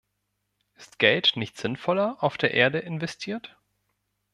Ist 0.77 0.97
Geld 0.97 1.33
nicht 1.35 1.57
sinnvoller 1.57 2.17
auf 2.21 2.35
der 2.35 2.55
Erde 2.55 2.79
investiert? 2.79 3.55